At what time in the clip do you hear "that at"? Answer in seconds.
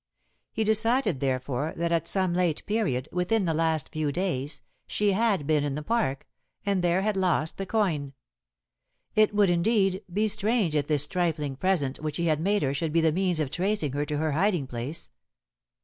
1.77-2.07